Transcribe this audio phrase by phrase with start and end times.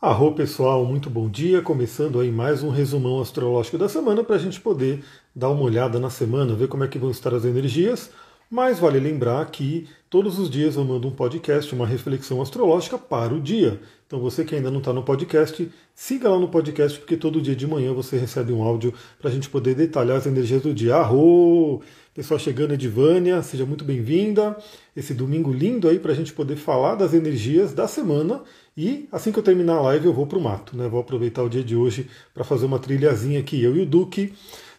[0.00, 1.62] Arro pessoal, muito bom dia.
[1.62, 5.02] Começando aí mais um resumão astrológico da semana para a gente poder
[5.34, 8.10] dar uma olhada na semana, ver como é que vão estar as energias.
[8.50, 13.32] Mas vale lembrar que todos os dias eu mando um podcast, uma reflexão astrológica para
[13.32, 13.80] o dia.
[14.06, 17.56] Então você que ainda não está no podcast, siga lá no podcast, porque todo dia
[17.56, 20.96] de manhã você recebe um áudio para a gente poder detalhar as energias do dia.
[20.96, 21.82] Arro!
[22.14, 24.56] Pessoal chegando, Edivânia, seja muito bem-vinda.
[24.96, 28.42] Esse domingo lindo aí para a gente poder falar das energias da semana.
[28.76, 30.86] E assim que eu terminar a live, eu vou para o mato, né?
[30.88, 34.34] Vou aproveitar o dia de hoje para fazer uma trilhazinha aqui, eu e o Duque.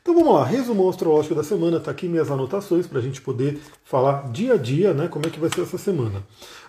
[0.08, 3.60] Então vamos lá, resumo astrológico da semana, tá aqui minhas anotações para a gente poder
[3.84, 6.24] falar dia a dia, né, como é que vai ser essa semana.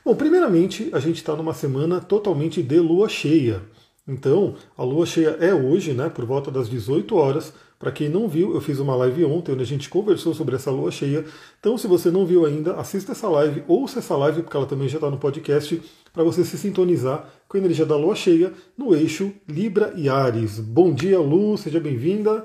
[0.04, 3.62] Bom, primeiramente, a gente está numa semana totalmente de lua cheia.
[4.08, 7.52] Então, a lua cheia é hoje, né, por volta das 18 horas.
[7.78, 10.72] Para quem não viu, eu fiz uma live ontem onde a gente conversou sobre essa
[10.72, 11.24] lua cheia.
[11.60, 14.88] Então, se você não viu ainda, assista essa live, ouça essa live, porque ela também
[14.88, 15.80] já está no podcast,
[16.12, 20.58] para você se sintonizar com a energia da lua cheia no eixo Libra e Ares.
[20.58, 22.44] Bom dia, Lu, seja bem-vinda.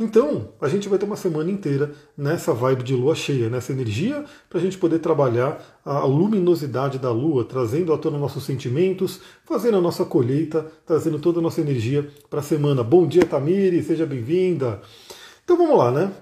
[0.00, 4.24] Então, a gente vai ter uma semana inteira nessa vibe de lua cheia, nessa energia,
[4.48, 9.76] para a gente poder trabalhar a luminosidade da lua, trazendo à tona nossos sentimentos, fazendo
[9.76, 12.84] a nossa colheita, trazendo toda a nossa energia para a semana.
[12.84, 14.80] Bom dia, Tamiri, seja bem-vinda.
[15.42, 16.12] Então vamos lá, né?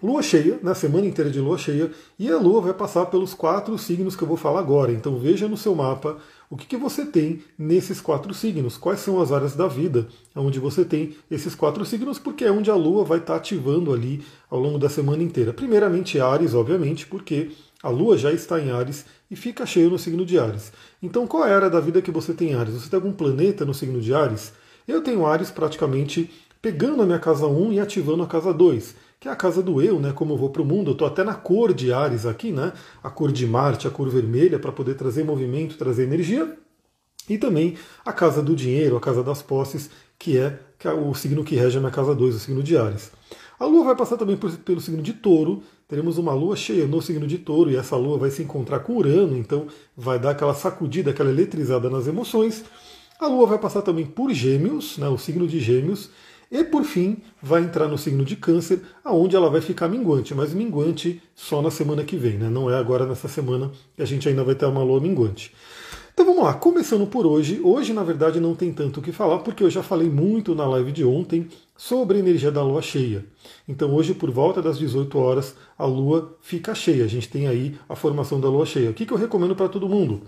[0.00, 3.76] Lua cheia, na semana inteira de lua cheia, e a lua vai passar pelos quatro
[3.76, 4.92] signos que eu vou falar agora.
[4.92, 6.18] Então veja no seu mapa
[6.48, 10.60] o que, que você tem nesses quatro signos, quais são as áreas da vida onde
[10.60, 14.60] você tem esses quatro signos, porque é onde a lua vai estar ativando ali ao
[14.60, 15.52] longo da semana inteira.
[15.52, 17.50] Primeiramente, Ares, obviamente, porque
[17.82, 20.72] a lua já está em Ares e fica cheia no signo de Ares.
[21.02, 22.74] Então, qual é a área da vida que você tem em Ares?
[22.74, 24.52] Você tem algum planeta no signo de Ares?
[24.86, 26.30] Eu tenho Ares praticamente
[26.62, 29.82] pegando a minha casa 1 e ativando a casa 2 que é a casa do
[29.82, 30.12] eu, né?
[30.12, 32.72] Como eu vou para o mundo, eu estou até na cor de Ares aqui, né?
[33.02, 36.56] A cor de Marte, a cor vermelha, para poder trazer movimento, trazer energia.
[37.28, 41.44] E também a casa do dinheiro, a casa das posses, que é, é o signo
[41.44, 43.10] que rege a minha casa 2, o signo de Ares.
[43.58, 45.62] A Lua vai passar também por, pelo signo de Touro.
[45.88, 48.96] Teremos uma Lua cheia no signo de Touro e essa Lua vai se encontrar com
[48.96, 52.64] Urano, então vai dar aquela sacudida, aquela eletrizada nas emoções.
[53.18, 56.08] A Lua vai passar também por Gêmeos, né, o signo de Gêmeos,
[56.50, 60.54] e por fim, vai entrar no signo de Câncer, aonde ela vai ficar minguante, mas
[60.54, 62.48] minguante só na semana que vem, né?
[62.48, 65.52] Não é agora nessa semana que a gente ainda vai ter uma lua minguante.
[66.14, 67.60] Então vamos lá, começando por hoje.
[67.62, 70.66] Hoje, na verdade, não tem tanto o que falar, porque eu já falei muito na
[70.66, 73.24] live de ontem sobre a energia da lua cheia.
[73.68, 77.04] Então, hoje, por volta das 18 horas, a lua fica cheia.
[77.04, 78.90] A gente tem aí a formação da lua cheia.
[78.90, 80.22] O que, que eu recomendo para todo mundo?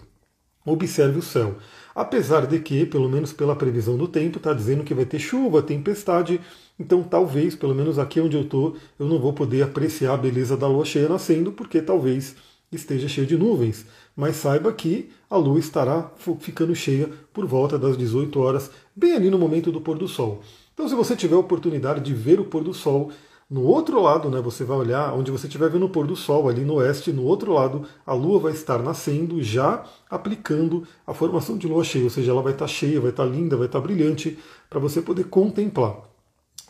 [0.64, 1.56] Observe o céu.
[2.00, 5.61] Apesar de que, pelo menos pela previsão do tempo, está dizendo que vai ter chuva,
[5.61, 6.41] tempestade,
[6.78, 10.56] então talvez, pelo menos aqui onde eu estou, eu não vou poder apreciar a beleza
[10.56, 12.37] da lua cheia nascendo, porque talvez
[12.72, 13.84] esteja cheia de nuvens.
[14.16, 19.28] Mas saiba que a lua estará ficando cheia por volta das 18 horas, bem ali
[19.28, 20.41] no momento do pôr do sol.
[20.72, 23.12] Então, se você tiver a oportunidade de ver o pôr do sol,
[23.50, 26.49] no outro lado, né, você vai olhar onde você estiver vendo o pôr do sol,
[26.49, 31.59] ali no oeste, no outro lado, a lua vai estar nascendo, já aplicando a formação
[31.59, 34.38] de lua cheia, ou seja, ela vai estar cheia, vai estar linda, vai estar brilhante,
[34.69, 35.97] para você poder contemplar.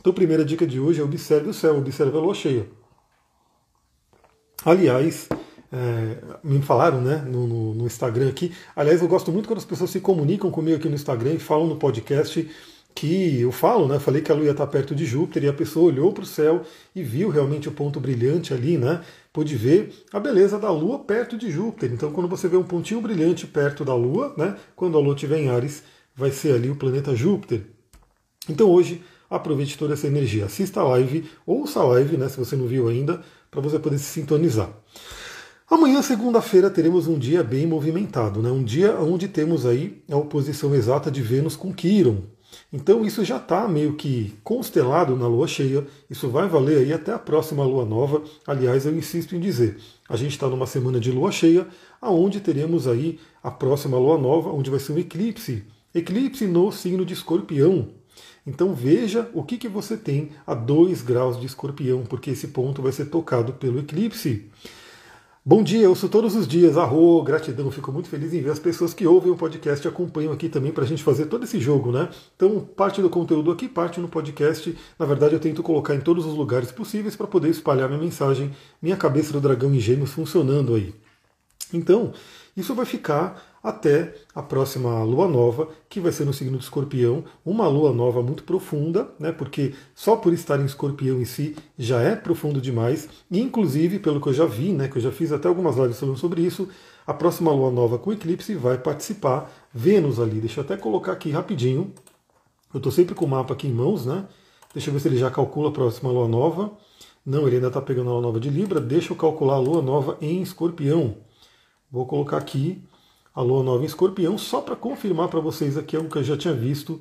[0.00, 2.66] Então, a primeira dica de hoje é observe o céu, observe a lua cheia.
[4.64, 5.28] Aliás,
[5.70, 8.54] é, me falaram né, no, no, no Instagram aqui.
[8.74, 11.66] Aliás, eu gosto muito quando as pessoas se comunicam comigo aqui no Instagram e falam
[11.66, 12.50] no podcast
[12.94, 13.98] que eu falo, né?
[13.98, 16.26] Falei que a Lua ia estar perto de Júpiter e a pessoa olhou para o
[16.26, 16.62] céu
[16.94, 19.00] e viu realmente o ponto brilhante ali, né?
[19.32, 21.92] Pôde ver a beleza da Lua perto de Júpiter.
[21.92, 24.56] Então, quando você vê um pontinho brilhante perto da Lua, né?
[24.76, 25.82] Quando a Lua estiver em Ares,
[26.14, 27.62] vai ser ali o planeta Júpiter.
[28.48, 30.46] Então, hoje, aproveite toda essa energia.
[30.46, 32.28] Assista a live, ouça a live, né?
[32.28, 34.70] Se você não viu ainda, para você poder se sintonizar.
[35.70, 38.50] Amanhã, segunda-feira, teremos um dia bem movimentado, né?
[38.50, 42.24] Um dia onde temos aí a oposição exata de Vênus com Quiron.
[42.72, 47.12] Então isso já está meio que constelado na lua cheia, isso vai valer aí até
[47.12, 48.22] a próxima lua nova.
[48.46, 51.66] Aliás, eu insisto em dizer, a gente está numa semana de lua cheia,
[52.00, 55.64] aonde teremos aí a próxima lua nova, onde vai ser um eclipse.
[55.92, 57.88] Eclipse no signo de escorpião.
[58.46, 62.80] Então veja o que, que você tem a 2 graus de escorpião, porque esse ponto
[62.80, 64.48] vai ser tocado pelo eclipse.
[65.42, 66.76] Bom dia, eu sou todos os dias.
[66.76, 70.34] Arro, gratidão, fico muito feliz em ver as pessoas que ouvem o podcast e acompanham
[70.34, 72.10] aqui também para a gente fazer todo esse jogo, né?
[72.36, 74.76] Então, parte do conteúdo aqui, parte no podcast.
[74.98, 78.54] Na verdade, eu tento colocar em todos os lugares possíveis para poder espalhar minha mensagem,
[78.82, 80.94] minha cabeça do dragão em gêmeos funcionando aí.
[81.72, 82.12] Então,
[82.54, 87.24] isso vai ficar até a próxima lua nova, que vai ser no signo de escorpião,
[87.44, 92.00] uma lua nova muito profunda, né, porque só por estar em escorpião em si já
[92.00, 95.30] é profundo demais, e inclusive, pelo que eu já vi, né, que eu já fiz
[95.30, 96.68] até algumas lives falando sobre isso,
[97.06, 100.40] a próxima lua nova com eclipse vai participar Vênus ali.
[100.40, 101.92] Deixa eu até colocar aqui rapidinho.
[102.72, 104.26] Eu estou sempre com o mapa aqui em mãos, né?
[104.72, 106.70] Deixa eu ver se ele já calcula a próxima lua nova.
[107.26, 108.80] Não, ele ainda está pegando a lua nova de Libra.
[108.80, 111.16] Deixa eu calcular a lua nova em Escorpião.
[111.90, 112.80] Vou colocar aqui
[113.40, 116.36] a lua nova em Escorpião só para confirmar para vocês aqui algo que eu já
[116.36, 117.00] tinha visto,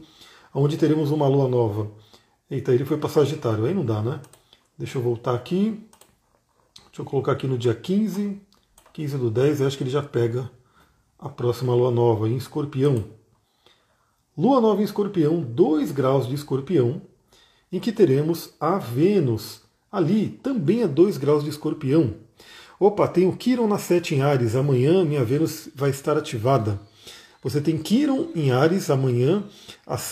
[0.53, 1.91] onde teremos uma lua nova.
[2.49, 4.21] Eita, ele foi para Sagitário, aí não dá, né?
[4.77, 5.83] Deixa eu voltar aqui.
[6.87, 8.41] Deixa eu colocar aqui no dia 15,
[8.93, 10.49] 15 do 10, acho que ele já pega
[11.19, 13.03] a próxima lua nova em Escorpião.
[14.37, 17.01] Lua nova em Escorpião, 2 graus de Escorpião,
[17.69, 22.15] em que teremos a Vênus ali, também a 2 graus de Escorpião.
[22.79, 26.79] Opa, tem o Quiron na 7 em Ares, amanhã minha Vênus vai estar ativada.
[27.43, 29.43] Você tem Quiron em Ares amanhã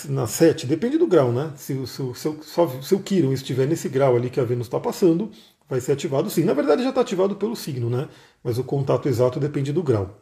[0.10, 1.54] na 7, depende do grau, né?
[1.56, 2.38] Se o seu, seu,
[2.82, 5.32] seu Quiron estiver nesse grau ali que a Vênus está passando,
[5.70, 6.44] vai ser ativado sim.
[6.44, 8.10] Na verdade já está ativado pelo signo, né?
[8.44, 10.20] Mas o contato exato depende do grau.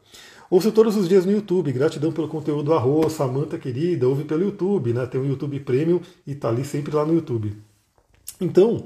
[0.47, 4.93] Ouço todos os dias no YouTube, gratidão pelo conteúdo arroz, Samanta querida, ouve pelo YouTube,
[4.93, 5.07] né?
[5.07, 7.57] Tem o YouTube Premium e está ali sempre lá no YouTube.
[8.39, 8.85] Então,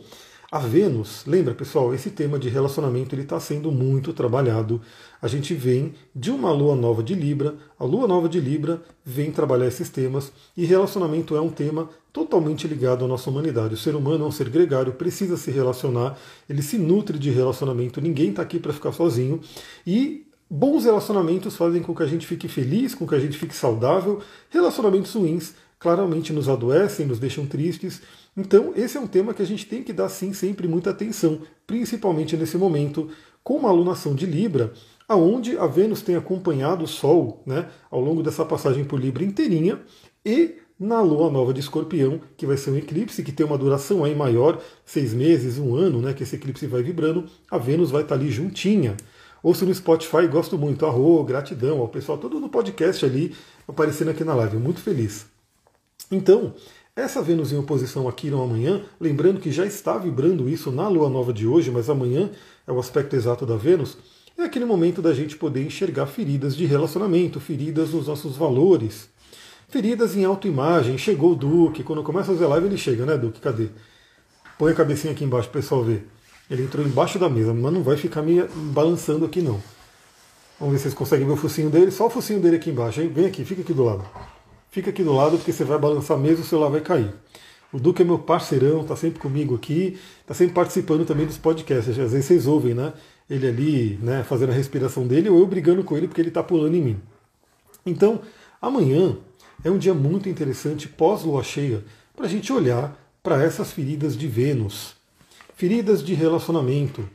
[0.51, 4.81] a Vênus, lembra pessoal, esse tema de relacionamento ele está sendo muito trabalhado.
[5.21, 9.31] A gente vem de uma lua nova de Libra, a lua nova de Libra vem
[9.31, 13.75] trabalhar esses temas e relacionamento é um tema totalmente ligado à nossa humanidade.
[13.75, 16.17] O ser humano é um ser gregário, precisa se relacionar,
[16.49, 19.39] ele se nutre de relacionamento, ninguém está aqui para ficar sozinho
[19.85, 23.55] e bons relacionamentos fazem com que a gente fique feliz, com que a gente fique
[23.55, 24.19] saudável.
[24.49, 28.01] Relacionamentos ruins claramente nos adoecem, nos deixam tristes.
[28.35, 31.41] Então, esse é um tema que a gente tem que dar sim sempre muita atenção,
[31.65, 33.09] principalmente nesse momento,
[33.43, 34.73] com uma alunação de Libra,
[35.07, 39.79] aonde a Vênus tem acompanhado o Sol né, ao longo dessa passagem por Libra inteirinha,
[40.23, 44.03] e na lua nova de escorpião, que vai ser um eclipse que tem uma duração
[44.03, 48.03] aí maior, seis meses, um ano, né, que esse eclipse vai vibrando, a Vênus vai
[48.03, 48.95] estar ali juntinha.
[49.41, 50.85] Ouço no Spotify, gosto muito.
[50.85, 53.33] Arro, gratidão ao pessoal todo no podcast ali,
[53.67, 54.57] aparecendo aqui na live.
[54.57, 55.38] Muito feliz.
[56.11, 56.53] Então,
[56.95, 61.09] essa Vênus em oposição a Quiron amanhã, lembrando que já está vibrando isso na lua
[61.09, 62.29] nova de hoje, mas amanhã
[62.67, 63.97] é o aspecto exato da Vênus,
[64.37, 69.09] é aquele momento da gente poder enxergar feridas de relacionamento, feridas nos nossos valores,
[69.67, 70.97] feridas em autoimagem.
[70.97, 73.39] Chegou o Duque, quando começa a fazer live ele chega, né, Duque?
[73.39, 73.67] Cadê?
[74.57, 76.07] Põe a cabecinha aqui embaixo para o pessoal ver.
[76.49, 78.41] Ele entrou embaixo da mesa, mas não vai ficar me
[78.73, 79.61] balançando aqui não.
[80.59, 81.91] Vamos ver se vocês conseguem ver o focinho dele.
[81.91, 83.01] Só o focinho dele aqui embaixo.
[83.01, 83.09] Hein?
[83.13, 84.03] Vem aqui, fica aqui do lado.
[84.71, 87.13] Fica aqui do lado porque você vai balançar mesmo, o celular vai cair.
[87.71, 91.89] O Duque é meu parceirão, está sempre comigo aqui, está sempre participando também dos podcasts.
[91.89, 92.93] Às vezes vocês ouvem, né?
[93.29, 96.41] Ele ali, né, fazendo a respiração dele, ou eu brigando com ele porque ele está
[96.41, 96.99] pulando em mim.
[97.85, 98.21] Então,
[98.61, 99.17] amanhã
[99.63, 101.83] é um dia muito interessante, pós-lua cheia,
[102.15, 104.99] para a gente olhar para essas feridas de Vênus
[105.59, 107.05] feridas de relacionamento,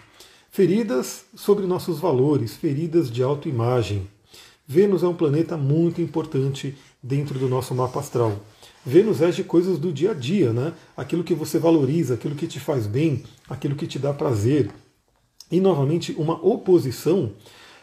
[0.51, 4.07] feridas sobre nossos valores, feridas de autoimagem.
[4.67, 8.41] Vênus é um planeta muito importante dentro do nosso mapa astral.
[8.85, 10.73] Vênus de coisas do dia a dia, né?
[10.97, 14.71] Aquilo que você valoriza, aquilo que te faz bem, aquilo que te dá prazer.
[15.51, 17.33] E novamente, uma oposição,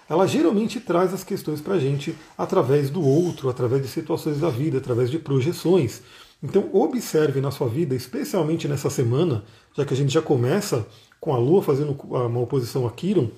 [0.10, 4.50] ela geralmente traz as questões para a gente através do outro, através de situações da
[4.50, 6.02] vida, através de projeções.
[6.42, 9.44] Então observe na sua vida, especialmente nessa semana,
[9.78, 10.86] já que a gente já começa
[11.20, 13.30] com a Lua fazendo uma oposição a Quiron,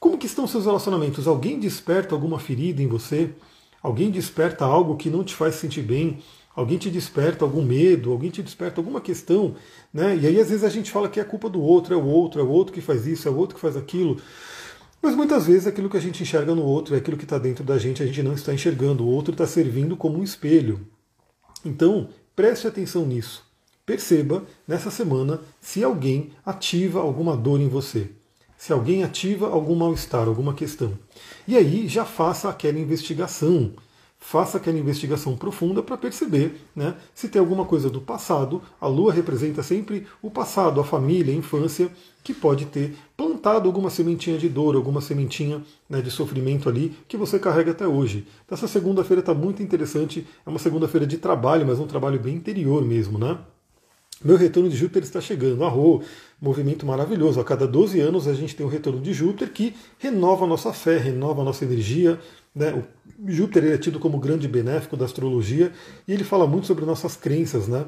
[0.00, 1.28] como que estão seus relacionamentos?
[1.28, 3.30] Alguém desperta alguma ferida em você?
[3.82, 6.20] Alguém desperta algo que não te faz sentir bem?
[6.54, 8.12] Alguém te desperta algum medo?
[8.12, 9.54] Alguém te desperta alguma questão?
[9.92, 10.16] Né?
[10.16, 12.40] E aí às vezes a gente fala que é culpa do outro, é o outro,
[12.40, 14.20] é o outro que faz isso, é o outro que faz aquilo.
[15.00, 17.64] Mas muitas vezes aquilo que a gente enxerga no outro, é aquilo que está dentro
[17.64, 19.04] da gente, a gente não está enxergando.
[19.04, 20.80] O outro está servindo como um espelho.
[21.64, 23.44] Então, Preste atenção nisso.
[23.84, 28.10] Perceba nessa semana se alguém ativa alguma dor em você,
[28.62, 30.92] se alguém ativa algum mal-estar, alguma questão.
[31.48, 33.72] E aí já faça aquela investigação.
[34.20, 38.62] Faça aquela investigação profunda para perceber né, se tem alguma coisa do passado.
[38.80, 41.90] A lua representa sempre o passado, a família, a infância,
[42.22, 47.16] que pode ter plantado alguma sementinha de dor, alguma sementinha né, de sofrimento ali que
[47.16, 48.28] você carrega até hoje.
[48.48, 50.24] Essa segunda-feira está muito interessante.
[50.46, 53.40] É uma segunda-feira de trabalho, mas um trabalho bem interior mesmo, né?
[54.24, 55.64] Meu retorno de Júpiter está chegando.
[55.64, 56.02] Arro,
[56.40, 57.40] movimento maravilhoso.
[57.40, 60.72] A cada 12 anos a gente tem um retorno de Júpiter que renova a nossa
[60.72, 62.18] fé, renova a nossa energia.
[62.54, 62.72] Né?
[62.72, 65.72] O Júpiter é tido como grande benéfico da astrologia
[66.06, 67.86] e ele fala muito sobre nossas crenças, né?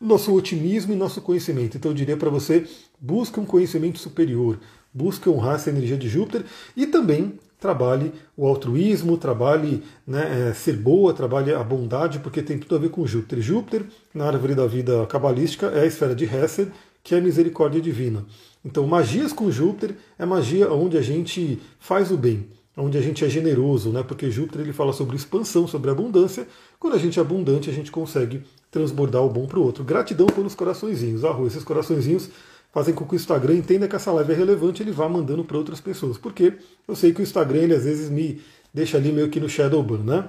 [0.00, 1.76] nosso otimismo e nosso conhecimento.
[1.76, 2.66] Então eu diria para você,
[3.00, 4.58] busque um conhecimento superior,
[4.92, 6.44] busque honrar essa energia de Júpiter
[6.76, 12.58] e também trabalhe o altruísmo, trabalhe né, é, ser boa, trabalhe a bondade, porque tem
[12.58, 13.40] tudo a ver com Júpiter.
[13.40, 16.70] Júpiter, na árvore da vida cabalística, é a esfera de Hesed,
[17.02, 18.22] que é a misericórdia divina.
[18.62, 23.24] Então, magias com Júpiter é magia onde a gente faz o bem, onde a gente
[23.24, 24.02] é generoso, né?
[24.02, 26.46] Porque Júpiter ele fala sobre expansão, sobre abundância.
[26.78, 29.82] Quando a gente é abundante, a gente consegue transbordar o bom para o outro.
[29.84, 31.24] Gratidão pelos coraçõezinhos.
[31.24, 32.28] Ah, esses coraçõezinhos
[32.74, 35.56] fazem com que o Instagram entenda que essa live é relevante, ele vá mandando para
[35.56, 36.18] outras pessoas.
[36.18, 36.54] Porque
[36.88, 39.80] eu sei que o Instagram ele às vezes me deixa ali meio que no shadow
[39.80, 40.28] ban, né?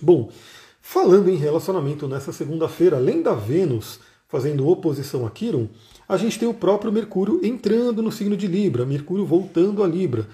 [0.00, 0.30] Bom,
[0.80, 5.68] falando em relacionamento nessa segunda-feira, além da Vênus fazendo oposição a Quiron,
[6.08, 10.26] a gente tem o próprio Mercúrio entrando no signo de Libra, Mercúrio voltando a Libra.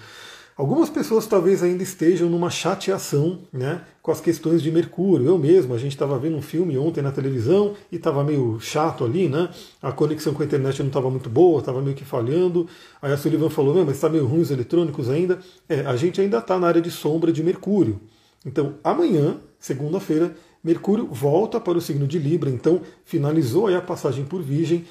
[0.56, 5.26] Algumas pessoas talvez ainda estejam numa chateação né, com as questões de Mercúrio.
[5.26, 9.04] Eu mesmo, a gente estava vendo um filme ontem na televisão e estava meio chato
[9.04, 9.50] ali, né?
[9.82, 12.66] A conexão com a internet não estava muito boa, estava meio que falhando.
[13.02, 15.38] Aí a Sullivan falou, mas está meio ruim os eletrônicos ainda.
[15.68, 18.00] É, a gente ainda está na área de sombra de Mercúrio.
[18.46, 20.34] Então, amanhã, segunda-feira,
[20.64, 24.86] Mercúrio volta para o signo de Libra, então finalizou aí a passagem por Virgem.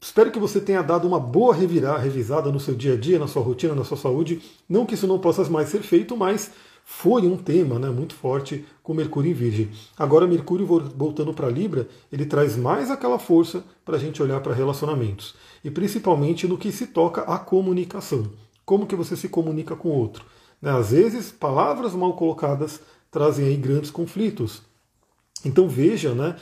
[0.00, 3.26] Espero que você tenha dado uma boa revirar, revisada no seu dia a dia, na
[3.26, 4.40] sua rotina, na sua saúde.
[4.66, 6.50] Não que isso não possa mais ser feito, mas
[6.84, 9.70] foi um tema né, muito forte com Mercúrio em Virgem.
[9.98, 14.54] Agora, Mercúrio voltando para Libra, ele traz mais aquela força para a gente olhar para
[14.54, 15.34] relacionamentos.
[15.62, 18.30] E principalmente no que se toca à comunicação.
[18.64, 20.24] Como que você se comunica com o outro.
[20.62, 22.80] Né, às vezes, palavras mal colocadas
[23.10, 24.62] trazem aí grandes conflitos.
[25.44, 26.36] Então veja, né,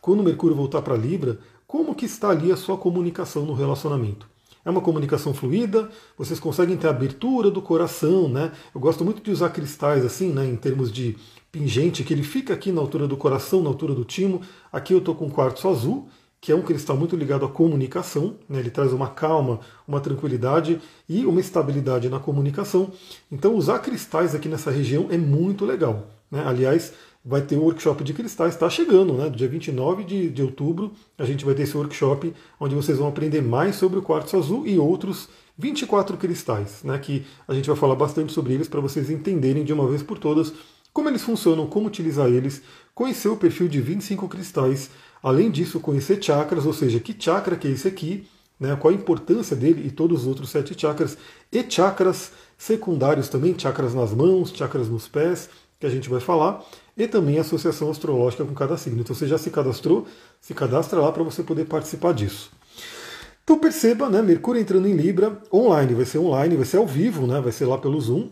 [0.00, 1.38] quando Mercúrio voltar para Libra,
[1.74, 4.28] como que está ali a sua comunicação no relacionamento.
[4.64, 8.52] É uma comunicação fluida, vocês conseguem ter abertura do coração, né?
[8.72, 11.16] Eu gosto muito de usar cristais assim, né, em termos de
[11.50, 14.40] pingente, que ele fica aqui na altura do coração, na altura do timo.
[14.72, 16.08] Aqui eu estou com quartzo azul,
[16.40, 18.60] que é um cristal muito ligado à comunicação, né?
[18.60, 22.92] ele traz uma calma, uma tranquilidade e uma estabilidade na comunicação.
[23.32, 26.06] Então, usar cristais aqui nessa região é muito legal.
[26.30, 26.40] Né?
[26.46, 26.92] Aliás,
[27.24, 29.30] vai ter o workshop de cristais, está chegando, né?
[29.30, 33.40] Dia 29 de, de outubro, a gente vai ter esse workshop onde vocês vão aprender
[33.40, 36.98] mais sobre o quartzo azul e outros 24 cristais, né?
[36.98, 40.18] Que a gente vai falar bastante sobre eles para vocês entenderem de uma vez por
[40.18, 40.52] todas
[40.92, 42.62] como eles funcionam, como utilizar eles,
[42.94, 44.90] conhecer o perfil de 25 cristais,
[45.20, 48.28] além disso, conhecer chakras, ou seja, que chakra que é esse aqui,
[48.60, 48.76] né?
[48.76, 51.18] Qual a importância dele e todos os outros sete chakras,
[51.50, 55.48] e chakras secundários também, chakras nas mãos, chakras nos pés,
[55.80, 56.64] que a gente vai falar
[56.96, 59.00] e também a associação astrológica com cada signo.
[59.00, 60.06] Então você já se cadastrou,
[60.40, 62.50] se cadastra lá para você poder participar disso.
[63.42, 67.26] Então perceba, né, Mercúrio entrando em Libra, online, vai ser online, vai ser ao vivo,
[67.26, 68.30] né, vai ser lá pelo Zoom,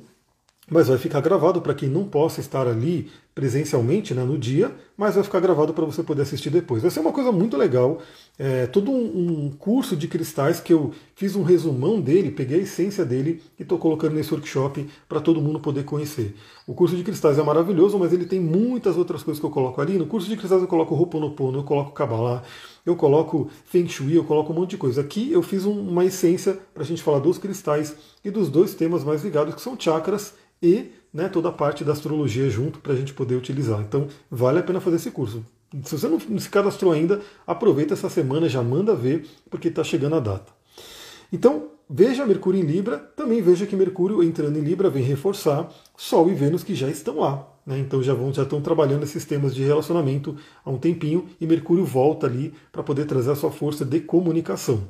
[0.71, 5.15] mas vai ficar gravado para quem não possa estar ali presencialmente né, no dia, mas
[5.15, 6.81] vai ficar gravado para você poder assistir depois.
[6.81, 8.01] Vai ser uma coisa muito legal.
[8.39, 12.63] É, todo um, um, curso de cristais que eu fiz um resumão dele, peguei a
[12.63, 16.35] essência dele e estou colocando nesse workshop para todo mundo poder conhecer.
[16.67, 19.81] O curso de cristais é maravilhoso, mas ele tem muitas outras coisas que eu coloco
[19.81, 19.99] ali.
[19.99, 22.43] No curso de cristais eu coloco Ho'oponopono, eu coloco Kabbalah,
[22.87, 25.03] eu coloco Feng Shui, eu coloco um monte de coisa.
[25.03, 28.75] Aqui eu fiz um, uma essência para a gente falar dos cristais e dos dois
[28.75, 32.95] temas mais ligados, que são chakras e né, toda a parte da astrologia junto para
[32.95, 33.81] a gente poder utilizar.
[33.83, 35.45] Então, vale a pena fazer esse curso.
[35.85, 40.17] Se você não se cadastrou ainda, aproveita essa semana, já manda ver, porque está chegando
[40.17, 40.53] a data.
[41.33, 46.31] Então, veja Mercúrio em Libra, também veja que Mercúrio entrando em Libra vem reforçar Sol
[46.31, 47.49] e Vênus que já estão lá.
[47.67, 47.79] Né?
[47.79, 51.85] Então já, vão, já estão trabalhando esses temas de relacionamento há um tempinho e Mercúrio
[51.85, 54.83] volta ali para poder trazer a sua força de comunicação.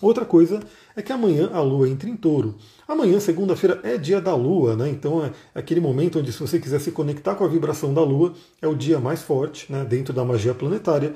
[0.00, 0.60] Outra coisa
[0.94, 2.54] é que amanhã a Lua entra em touro.
[2.86, 4.88] Amanhã, segunda-feira, é dia da Lua, né?
[4.88, 8.32] Então é aquele momento onde, se você quiser se conectar com a vibração da Lua,
[8.62, 11.14] é o dia mais forte né, dentro da magia planetária.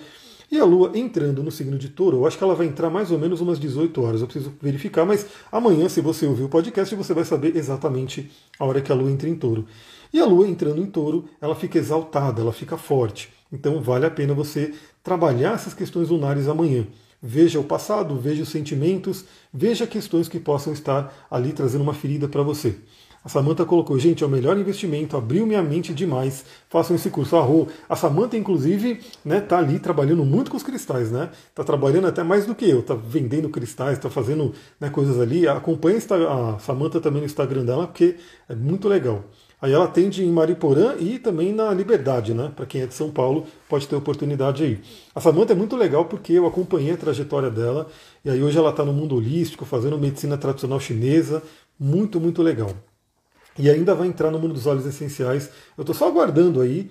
[0.50, 3.10] E a Lua entrando no signo de touro, eu acho que ela vai entrar mais
[3.10, 4.20] ou menos umas 18 horas.
[4.20, 8.64] Eu preciso verificar, mas amanhã, se você ouvir o podcast, você vai saber exatamente a
[8.66, 9.64] hora que a Lua entra em touro.
[10.12, 13.32] E a Lua entrando em touro, ela fica exaltada, ela fica forte.
[13.50, 16.86] Então vale a pena você trabalhar essas questões lunares amanhã.
[17.22, 19.24] Veja o passado, veja os sentimentos,
[19.54, 22.76] veja questões que possam estar ali trazendo uma ferida para você.
[23.24, 27.36] A Samanta colocou, gente, é o melhor investimento, abriu minha mente demais, façam esse curso.
[27.36, 31.30] A Rô, a Samanta, inclusive, né, tá ali trabalhando muito com os cristais, né?
[31.54, 35.46] Tá trabalhando até mais do que eu, tá vendendo cristais, tá fazendo né, coisas ali.
[35.46, 35.98] Acompanha
[36.28, 38.16] a Samanta também no Instagram dela, porque
[38.48, 39.24] é muito legal.
[39.62, 42.50] Aí ela atende em Mariporã e também na Liberdade, né?
[42.56, 44.80] Para quem é de São Paulo, pode ter oportunidade aí.
[45.14, 47.86] A Samanta é muito legal porque eu acompanhei a trajetória dela
[48.24, 51.44] e aí hoje ela está no mundo holístico, fazendo medicina tradicional chinesa,
[51.78, 52.74] muito, muito legal.
[53.58, 55.50] E ainda vai entrar no mundo dos óleos essenciais.
[55.76, 56.90] Eu estou só aguardando aí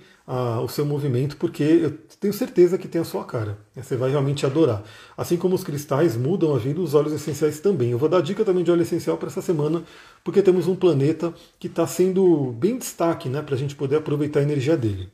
[0.64, 3.58] o seu movimento, porque eu tenho certeza que tem a sua cara.
[3.76, 4.82] Você vai realmente adorar.
[5.18, 7.92] Assim como os cristais mudam a vida, os óleos essenciais também.
[7.92, 9.84] Eu vou dar dica também de óleo essencial para essa semana,
[10.24, 14.40] porque temos um planeta que está sendo bem destaque né, para a gente poder aproveitar
[14.40, 15.10] a energia dele.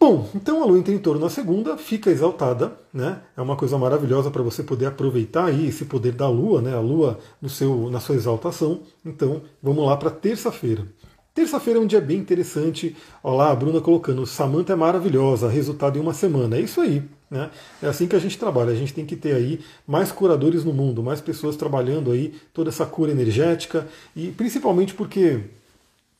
[0.00, 3.20] Bom, então a Lua entra em touro na segunda, fica exaltada, né?
[3.36, 6.72] É uma coisa maravilhosa para você poder aproveitar aí esse poder da Lua, né?
[6.72, 8.82] A Lua no seu, na sua exaltação.
[9.04, 10.86] Então, vamos lá para terça-feira.
[11.34, 12.96] Terça-feira é um dia bem interessante.
[13.24, 16.56] Olha lá, a Bruna colocando, Samanta é maravilhosa, resultado em uma semana.
[16.56, 17.02] É isso aí.
[17.28, 17.50] Né?
[17.82, 18.70] É assim que a gente trabalha.
[18.70, 22.70] A gente tem que ter aí mais curadores no mundo, mais pessoas trabalhando aí toda
[22.70, 25.40] essa cura energética e principalmente porque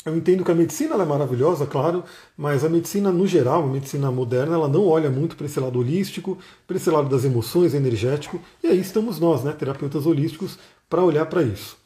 [0.09, 2.05] eu entendo que a medicina é maravilhosa, claro,
[2.37, 5.79] mas a medicina no geral, a medicina moderna, ela não olha muito para esse lado
[5.79, 11.03] holístico, para esse lado das emoções, energético, e aí estamos nós, né, terapeutas holísticos, para
[11.03, 11.77] olhar para isso.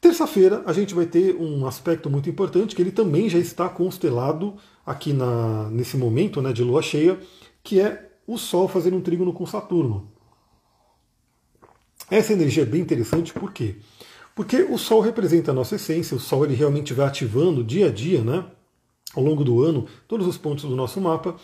[0.00, 4.54] Terça-feira a gente vai ter um aspecto muito importante que ele também já está constelado
[4.84, 7.18] aqui na, nesse momento né, de lua cheia,
[7.62, 10.10] que é o Sol fazendo um trígono com Saturno.
[12.10, 13.76] Essa energia é bem interessante, por quê?
[14.34, 17.90] Porque o Sol representa a nossa essência, o Sol ele realmente vai ativando dia a
[17.90, 18.44] dia, né?
[19.14, 21.34] Ao longo do ano, todos os pontos do nosso mapa.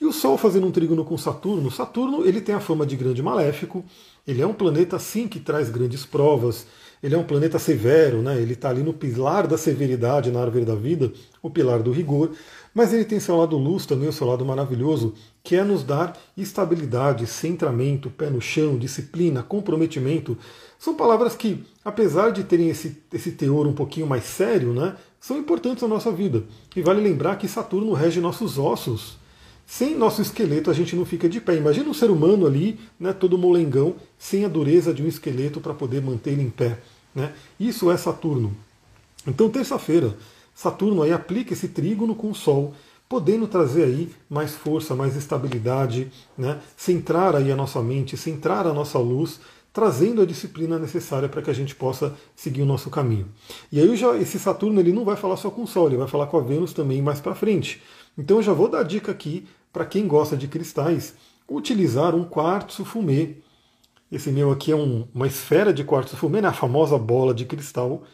[0.00, 3.22] E o Sol fazendo um trígono com Saturno, Saturno ele tem a fama de grande
[3.22, 3.84] maléfico,
[4.26, 6.66] ele é um planeta sim que traz grandes provas,
[7.02, 8.40] ele é um planeta severo, né?
[8.40, 11.12] ele está ali no pilar da severidade na árvore da vida,
[11.42, 12.32] o pilar do rigor,
[12.76, 16.14] mas ele tem seu lado luz também, o seu lado maravilhoso, que é nos dar
[16.36, 20.36] estabilidade, centramento, pé no chão, disciplina, comprometimento.
[20.78, 25.38] São palavras que, apesar de terem esse, esse teor um pouquinho mais sério, né, são
[25.38, 26.44] importantes na nossa vida.
[26.76, 29.16] E vale lembrar que Saturno rege nossos ossos.
[29.64, 31.56] Sem nosso esqueleto a gente não fica de pé.
[31.56, 35.72] Imagina um ser humano ali, né, todo molengão, sem a dureza de um esqueleto para
[35.72, 36.78] poder manter ele em pé.
[37.14, 37.32] Né?
[37.58, 38.54] Isso é Saturno.
[39.26, 40.14] Então, terça-feira,
[40.56, 42.72] Saturno aí aplica esse trígono com o Sol,
[43.06, 46.58] podendo trazer aí mais força, mais estabilidade, né?
[46.74, 49.38] centrar aí a nossa mente, centrar a nossa luz,
[49.70, 53.28] trazendo a disciplina necessária para que a gente possa seguir o nosso caminho.
[53.70, 56.08] E aí já esse Saturno ele não vai falar só com o Sol, ele vai
[56.08, 57.82] falar com a Vênus também mais para frente.
[58.16, 61.12] Então eu já vou dar dica aqui para quem gosta de cristais,
[61.46, 63.36] utilizar um quartzo fumê.
[64.10, 66.48] Esse meu aqui é um, uma esfera de quartzo fumê, né?
[66.48, 68.04] a famosa bola de cristal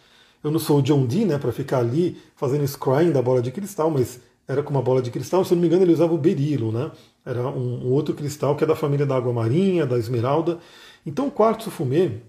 [0.43, 3.51] eu não sou o John Dee, né, para ficar ali fazendo scrying da bola de
[3.51, 5.45] cristal, mas era com uma bola de cristal.
[5.45, 6.91] Se eu não me engano, ele usava o berilo, né?
[7.25, 10.59] Era um, um outro cristal que é da família da água marinha, da esmeralda.
[11.07, 12.21] Então, o quartzo fumê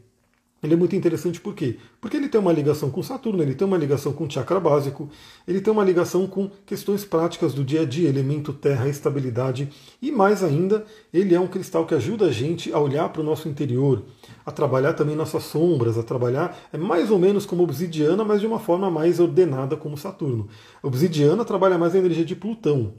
[0.64, 1.78] ele é muito interessante por quê?
[2.00, 5.10] Porque ele tem uma ligação com Saturno, ele tem uma ligação com o chakra básico,
[5.46, 9.70] ele tem uma ligação com questões práticas do dia a dia, elemento terra, estabilidade,
[10.02, 13.26] e mais ainda, ele é um cristal que ajuda a gente a olhar para o
[13.26, 14.04] nosso interior,
[14.46, 18.48] a trabalhar também nossas sombras, a trabalhar, é mais ou menos como obsidiana, mas de
[18.48, 20.48] uma forma mais ordenada como Saturno.
[20.82, 22.94] A obsidiana trabalha mais a energia de Plutão.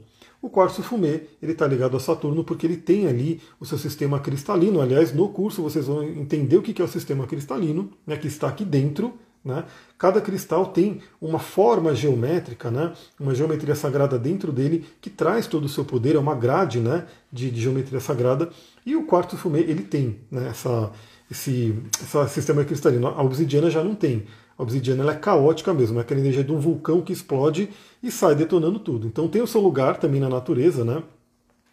[0.45, 4.19] O quartzo fumê ele está ligado a Saturno porque ele tem ali o seu sistema
[4.19, 4.79] cristalino.
[4.79, 8.47] Aliás, no curso vocês vão entender o que é o sistema cristalino, né, que está
[8.47, 9.15] aqui dentro.
[9.43, 9.63] Né?
[9.97, 15.65] Cada cristal tem uma forma geométrica, né, uma geometria sagrada dentro dele que traz todo
[15.65, 18.51] o seu poder, é uma grade né, de, de geometria sagrada.
[18.85, 20.91] E o quartzo fumê ele tem né, essa,
[21.29, 23.07] esse, esse sistema cristalino.
[23.07, 24.27] A obsidiana já não tem.
[24.57, 27.69] A obsidiana ela é caótica mesmo, é aquela energia de um vulcão que explode
[28.01, 29.05] e sai detonando tudo.
[29.07, 31.03] Então tem o seu lugar também na natureza, né?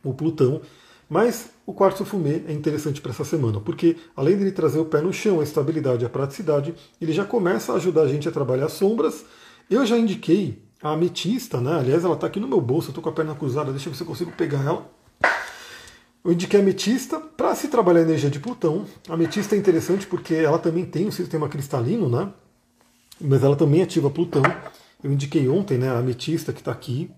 [0.03, 0.61] O Plutão.
[1.09, 4.85] Mas o quartzo fumê é interessante para essa semana, porque além de ele trazer o
[4.85, 8.29] pé no chão, a estabilidade e a praticidade, ele já começa a ajudar a gente
[8.29, 9.25] a trabalhar sombras.
[9.71, 11.79] Eu já indiquei a ametista, né?
[11.79, 13.92] Aliás, ela está aqui no meu bolso, eu estou com a perna cruzada, deixa eu
[13.92, 14.90] ver se eu consigo pegar ela.
[16.25, 18.87] Eu indiquei a ametista para se trabalhar a energia de Plutão.
[19.09, 22.33] A ametista é interessante porque ela também tem um sistema cristalino, né?
[23.23, 24.43] Mas ela também ativa Plutão.
[25.03, 27.11] Eu indiquei ontem né, a ametista que está aqui,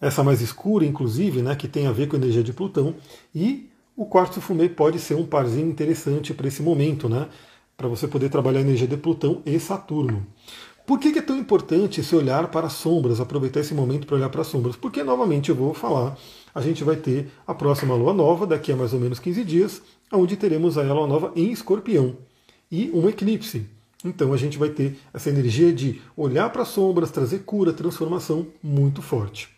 [0.00, 2.94] essa mais escura, inclusive, né, que tem a ver com a energia de Plutão,
[3.34, 7.28] e o quartzo fumê pode ser um parzinho interessante para esse momento, né,
[7.76, 10.26] para você poder trabalhar a energia de Plutão e Saturno.
[10.86, 14.28] Por que, é tão importante esse olhar para as sombras, aproveitar esse momento para olhar
[14.28, 14.76] para as sombras?
[14.76, 16.16] Porque, novamente, eu vou falar,
[16.54, 19.82] a gente vai ter a próxima lua nova, daqui a mais ou menos 15 dias,
[20.12, 22.16] onde teremos a lua nova em escorpião
[22.70, 23.75] e um eclipse.
[24.06, 28.46] Então a gente vai ter essa energia de olhar para as sombras, trazer cura, transformação
[28.62, 29.48] muito forte.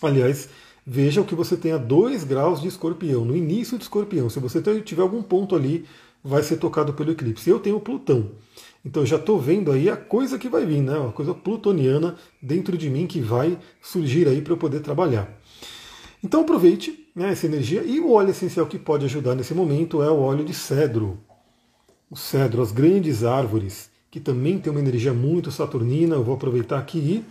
[0.00, 0.48] Aliás,
[0.86, 4.30] veja que você tenha 2 graus de escorpião, no início de escorpião.
[4.30, 5.84] Se você tiver algum ponto ali,
[6.22, 7.50] vai ser tocado pelo eclipse.
[7.50, 8.30] Eu tenho Plutão.
[8.84, 10.96] Então já estou vendo aí a coisa que vai vir, né?
[10.98, 15.28] Uma coisa plutoniana dentro de mim que vai surgir aí para eu poder trabalhar.
[16.22, 20.10] Então aproveite né, essa energia e o óleo essencial que pode ajudar nesse momento é
[20.10, 21.18] o óleo de cedro
[22.12, 26.14] o cedro, as grandes árvores, que também tem uma energia muito saturnina.
[26.14, 27.24] Eu vou aproveitar aqui e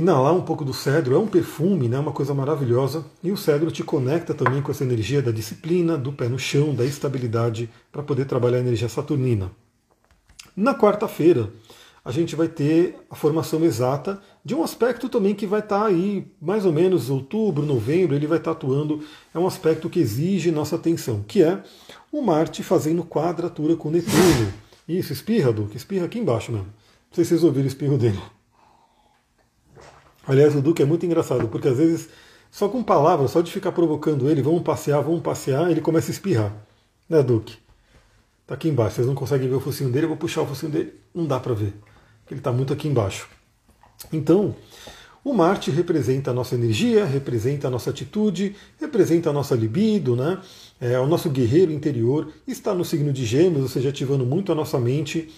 [0.00, 1.14] inalar um pouco do cedro.
[1.14, 3.06] É um perfume, né, uma coisa maravilhosa.
[3.22, 6.74] E o cedro te conecta também com essa energia da disciplina, do pé no chão,
[6.74, 9.52] da estabilidade, para poder trabalhar a energia saturnina.
[10.56, 11.52] Na quarta-feira,
[12.04, 15.86] a gente vai ter a formação exata de um aspecto também que vai estar tá
[15.88, 19.04] aí mais ou menos outubro, novembro, ele vai estar tá atuando.
[19.34, 21.62] É um aspecto que exige nossa atenção, que é
[22.10, 24.50] o Marte fazendo quadratura com Netuno.
[24.88, 26.64] Isso, espirra, Duque, espirra aqui embaixo mesmo.
[26.64, 28.18] Não sei se vocês ouviram o espirro dele.
[30.26, 32.08] Aliás, o Duque é muito engraçado, porque às vezes,
[32.50, 36.12] só com palavras, só de ficar provocando ele, vamos passear, vamos passear, ele começa a
[36.12, 36.56] espirrar.
[37.06, 37.58] Né, Duque?
[38.46, 40.72] Tá aqui embaixo, vocês não conseguem ver o focinho dele, eu vou puxar o focinho
[40.72, 41.74] dele, não dá para ver,
[42.30, 43.28] ele está muito aqui embaixo.
[44.12, 44.54] Então,
[45.24, 50.38] o Marte representa a nossa energia, representa a nossa atitude, representa a nossa libido, né?
[50.80, 54.54] É, o nosso guerreiro interior, está no signo de Gêmeos, ou seja, ativando muito a
[54.54, 55.28] nossa mente,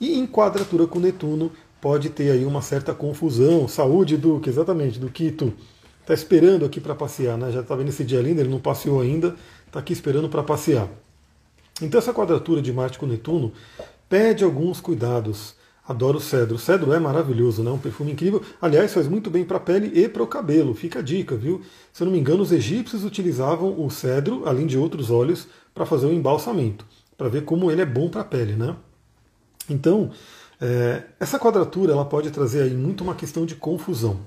[0.00, 3.68] e em quadratura com Netuno pode ter aí uma certa confusão.
[3.68, 5.52] Saúde, Duque, exatamente, do Quito.
[6.00, 7.52] Está esperando aqui para passear, né?
[7.52, 10.88] Já está vendo esse dia lindo, ele não passeou ainda, está aqui esperando para passear.
[11.80, 13.52] Então essa quadratura de Marte com Netuno
[14.08, 15.54] pede alguns cuidados.
[15.88, 16.56] Adoro o cedro.
[16.56, 17.70] O cedro é maravilhoso, né?
[17.70, 18.42] Um perfume incrível.
[18.60, 20.74] Aliás, faz muito bem para a pele e para o cabelo.
[20.74, 21.62] Fica a dica, viu?
[21.90, 25.86] Se eu não me engano, os egípcios utilizavam o cedro, além de outros óleos, para
[25.86, 26.84] fazer o embalsamento,
[27.16, 28.76] para ver como ele é bom para a pele, né?
[29.70, 30.10] Então,
[30.60, 34.20] é, essa quadratura ela pode trazer aí muito uma questão de confusão.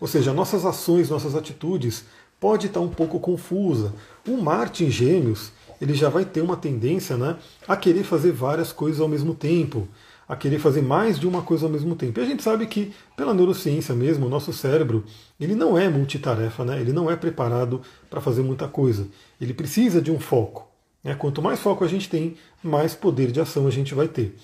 [0.00, 2.04] Ou seja, nossas ações, nossas atitudes
[2.40, 3.92] pode estar um pouco confusa.
[4.26, 7.36] O Marte em Gêmeos ele já vai ter uma tendência né,
[7.68, 9.86] a querer fazer várias coisas ao mesmo tempo,
[10.28, 12.18] a querer fazer mais de uma coisa ao mesmo tempo.
[12.18, 15.04] E a gente sabe que, pela neurociência mesmo, o nosso cérebro
[15.38, 16.80] ele não é multitarefa, né?
[16.80, 19.06] ele não é preparado para fazer muita coisa.
[19.40, 20.66] Ele precisa de um foco.
[21.04, 21.14] Né?
[21.14, 24.36] Quanto mais foco a gente tem, mais poder de ação a gente vai ter.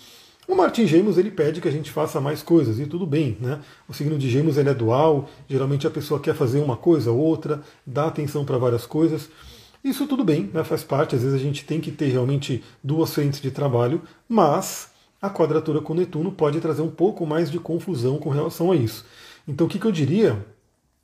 [0.46, 3.60] O Martin Gêmeos ele pede que a gente faça mais coisas e tudo bem, né?
[3.88, 7.18] O signo de Gêmeos ele é dual, geralmente a pessoa quer fazer uma coisa ou
[7.18, 9.30] outra, dá atenção para várias coisas.
[9.84, 13.14] Isso tudo bem, né, faz parte, às vezes a gente tem que ter realmente duas
[13.14, 14.91] frentes de trabalho, mas
[15.22, 19.06] a quadratura com Netuno pode trazer um pouco mais de confusão com relação a isso.
[19.46, 20.44] Então o que, que eu diria?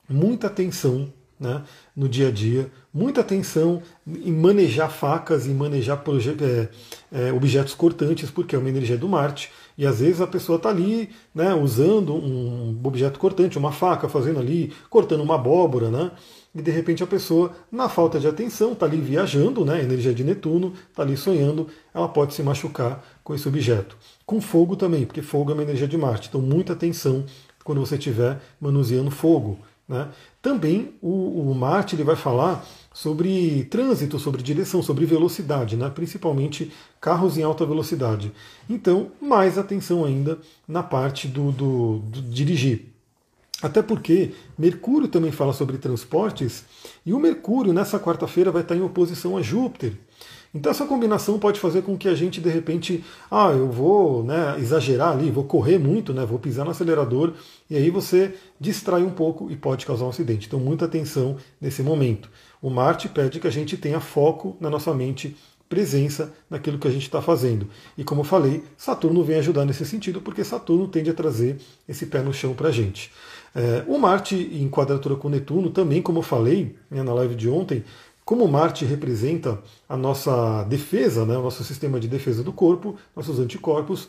[0.09, 1.63] Muita atenção né,
[1.95, 6.03] no dia a dia, muita atenção em manejar facas e manejar
[6.41, 6.69] é,
[7.13, 10.71] é, objetos cortantes, porque é uma energia do Marte, e às vezes a pessoa está
[10.71, 16.11] ali né, usando um objeto cortante, uma faca, fazendo ali, cortando uma abóbora, né?
[16.55, 20.25] e de repente a pessoa, na falta de atenção, está ali viajando, né, energia de
[20.25, 23.95] Netuno, está ali sonhando, ela pode se machucar com esse objeto.
[24.25, 27.27] Com fogo também, porque fogo é uma energia de Marte, então muita atenção
[27.63, 29.59] quando você estiver manuseando fogo.
[29.87, 30.09] Né?
[30.41, 35.91] Também o, o, Marte ele vai falar sobre trânsito, sobre direção, sobre velocidade, né?
[35.91, 38.33] principalmente carros em alta velocidade.
[38.69, 42.87] Então, mais atenção ainda na parte do, do, do dirigir.
[43.61, 46.65] Até porque Mercúrio também fala sobre transportes
[47.05, 49.93] e o Mercúrio nessa quarta-feira vai estar em oposição a Júpiter.
[50.55, 54.57] Então essa combinação pode fazer com que a gente de repente, ah, eu vou né,
[54.59, 57.35] exagerar ali, vou correr muito, né, vou pisar no acelerador
[57.69, 60.47] e aí você distrai um pouco e pode causar um acidente.
[60.47, 62.31] Então muita atenção nesse momento.
[62.63, 65.37] O Marte pede que a gente tenha foco na nossa mente
[65.69, 67.69] presença naquilo que a gente está fazendo.
[67.97, 72.07] E como eu falei, Saturno vem ajudar nesse sentido, porque Saturno tende a trazer esse
[72.07, 73.13] pé no chão para a gente.
[73.55, 77.49] É, o Marte em quadratura com Netuno, também, como eu falei né, na live de
[77.49, 77.85] ontem,
[78.29, 83.39] como Marte representa a nossa defesa, né, o nosso sistema de defesa do corpo, nossos
[83.39, 84.07] anticorpos,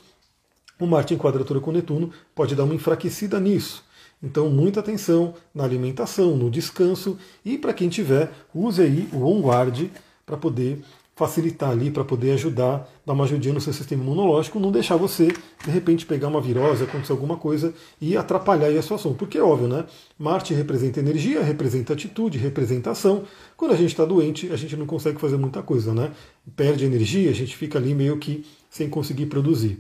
[0.77, 3.81] o Marte em quadratura com Netuno pode dar uma enfraquecida nisso.
[4.21, 9.89] Então, muita atenção na alimentação, no descanso e para quem tiver, use aí o OnGuard
[10.25, 10.83] para poder
[11.19, 15.27] facilitar ali para poder ajudar, dar uma ajudinha no seu sistema imunológico, não deixar você,
[15.27, 19.13] de repente, pegar uma virose, acontecer alguma coisa e atrapalhar a sua ação.
[19.13, 19.83] Porque é óbvio, né?
[20.17, 23.23] Marte representa energia, representa atitude, representação.
[23.57, 26.13] Quando a gente está doente, a gente não consegue fazer muita coisa, né?
[26.55, 29.77] Perde energia, a gente fica ali meio que sem conseguir produzir.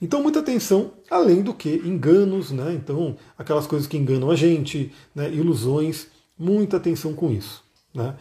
[0.00, 2.74] Então, muita atenção, além do que enganos, né?
[2.74, 5.32] Então, aquelas coisas que enganam a gente, né?
[5.32, 7.62] ilusões, muita atenção com isso.
[7.94, 8.16] Né?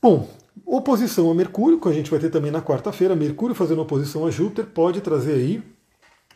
[0.00, 0.26] Bom,
[0.64, 4.30] Oposição a Mercúrio, que a gente vai ter também na quarta-feira, Mercúrio fazendo oposição a
[4.30, 5.62] Júpiter, pode trazer aí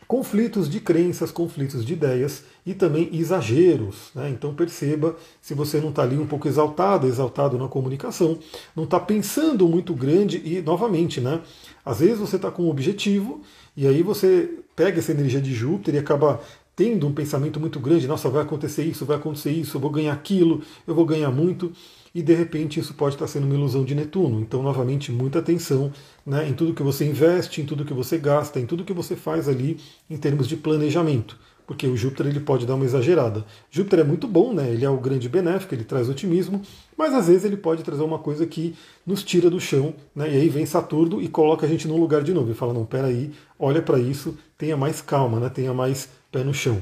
[0.09, 4.09] conflitos de crenças, conflitos de ideias e também exageros.
[4.15, 4.29] Né?
[4.31, 8.39] Então perceba se você não está ali um pouco exaltado, exaltado na comunicação,
[8.75, 11.41] não está pensando muito grande e, novamente, né?
[11.85, 13.41] às vezes você está com um objetivo
[13.77, 16.41] e aí você pega essa energia de Júpiter e acaba
[16.75, 20.13] tendo um pensamento muito grande, nossa, vai acontecer isso, vai acontecer isso, eu vou ganhar
[20.13, 21.71] aquilo, eu vou ganhar muito
[22.13, 24.39] e de repente isso pode estar sendo uma ilusão de Netuno.
[24.39, 25.91] Então, novamente, muita atenção
[26.25, 29.15] né, em tudo que você investe, em tudo que você gasta, em tudo que você
[29.15, 29.77] faz ali
[30.09, 33.45] em termos de planejamento, porque o Júpiter ele pode dar uma exagerada.
[33.69, 34.71] Júpiter é muito bom, né?
[34.71, 36.61] Ele é o grande benéfico, ele traz otimismo,
[36.97, 40.29] mas às vezes ele pode trazer uma coisa que nos tira do chão, né?
[40.29, 42.85] E aí vem Saturno e coloca a gente num lugar de novo e fala: não,
[42.85, 45.47] peraí, olha para isso, tenha mais calma, né?
[45.47, 46.81] Tenha mais pé no chão.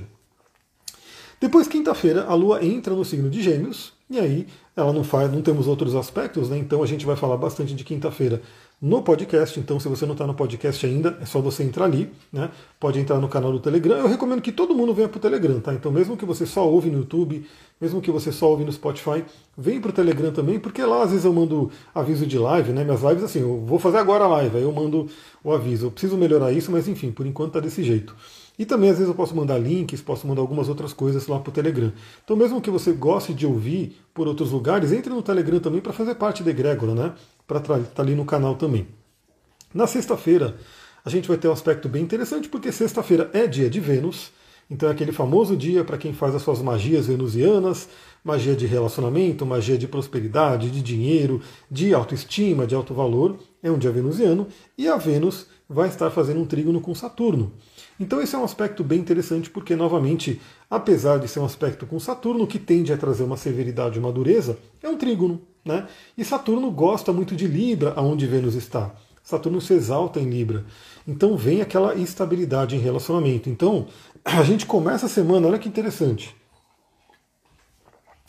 [1.39, 5.41] Depois, quinta-feira, a Lua entra no signo de Gêmeos, e aí ela não faz, não
[5.41, 6.57] temos outros aspectos, né?
[6.57, 8.43] Então a gente vai falar bastante de quinta-feira
[8.79, 9.59] no podcast.
[9.59, 12.51] Então, se você não está no podcast ainda, é só você entrar ali, né?
[12.79, 13.97] Pode entrar no canal do Telegram.
[13.97, 15.73] Eu recomendo que todo mundo venha para o Telegram, tá?
[15.73, 17.43] Então, mesmo que você só ouve no YouTube,
[17.81, 19.25] mesmo que você só ouve no Spotify,
[19.57, 22.83] vem para o Telegram também, porque lá às vezes eu mando aviso de live, né?
[22.83, 25.07] Minhas lives, assim, eu vou fazer agora a live, aí eu mando
[25.43, 25.87] o aviso.
[25.87, 28.15] Eu preciso melhorar isso, mas enfim, por enquanto tá desse jeito.
[28.57, 31.49] E também às vezes eu posso mandar links, posso mandar algumas outras coisas lá para
[31.49, 31.93] o Telegram.
[32.23, 35.93] Então, mesmo que você goste de ouvir por outros lugares, entre no Telegram também para
[35.93, 37.13] fazer parte da egrégora, né?
[37.45, 38.87] Para estar tá ali no canal também.
[39.73, 40.57] Na sexta-feira,
[41.05, 44.31] a gente vai ter um aspecto bem interessante, porque sexta-feira é dia de Vênus.
[44.69, 47.87] Então é aquele famoso dia para quem faz as suas magias venusianas,
[48.23, 51.41] magia de relacionamento, magia de prosperidade, de dinheiro,
[51.71, 53.37] de autoestima, de alto valor.
[53.63, 57.53] É um dia venusiano e a Vênus vai estar fazendo um trígono com Saturno.
[57.99, 61.99] Então esse é um aspecto bem interessante porque, novamente, apesar de ser um aspecto com
[61.99, 65.41] Saturno, que tende a trazer uma severidade e uma dureza, é um trígono.
[65.65, 65.87] Né?
[66.17, 68.93] E Saturno gosta muito de Libra, aonde Vênus está.
[69.23, 70.65] Saturno se exalta em Libra.
[71.05, 73.49] Então vem aquela instabilidade em relacionamento.
[73.49, 73.87] Então,
[74.23, 76.33] a gente começa a semana, olha que interessante.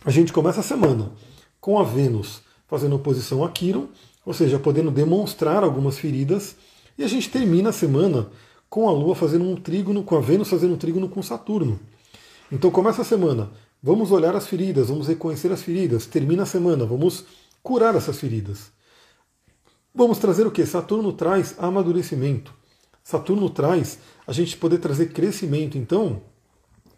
[0.04, 1.12] A gente começa a semana
[1.60, 3.86] com a Vênus fazendo oposição a Quiron,
[4.24, 6.56] ou seja, podendo demonstrar algumas feridas,
[6.98, 8.28] e a gente termina a semana
[8.68, 11.78] com a Lua fazendo um trígono, com a Vênus fazendo um trígono com Saturno.
[12.50, 13.50] Então começa a semana,
[13.82, 16.06] vamos olhar as feridas, vamos reconhecer as feridas.
[16.06, 17.24] Termina a semana, vamos
[17.62, 18.70] curar essas feridas.
[19.94, 20.64] Vamos trazer o que?
[20.64, 22.52] Saturno traz amadurecimento.
[23.02, 25.78] Saturno traz a gente poder trazer crescimento.
[25.78, 26.22] Então,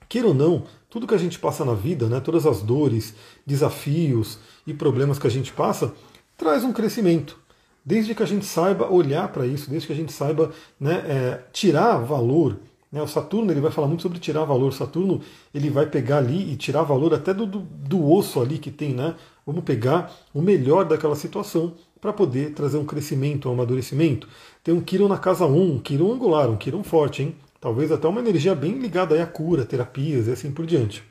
[0.08, 3.14] queira ou não, tudo que a gente passa na vida, né, todas as dores,
[3.46, 5.94] desafios e problemas que a gente passa,
[6.36, 7.38] traz um crescimento
[7.84, 11.40] desde que a gente saiba olhar para isso, desde que a gente saiba né, é,
[11.52, 12.58] tirar valor.
[12.92, 14.72] Né, o Saturno ele vai falar muito sobre tirar valor.
[14.72, 15.20] Saturno
[15.54, 18.94] ele vai pegar ali e tirar valor até do, do, do osso ali que tem.
[18.94, 19.14] Né?
[19.46, 24.28] Vamos pegar o melhor daquela situação para poder trazer um crescimento, um amadurecimento.
[24.62, 27.36] Tem um Kiron na casa 1, um Kiron angular, um Kiron forte, hein?
[27.60, 31.04] Talvez até uma energia bem ligada à cura, terapias e assim por diante.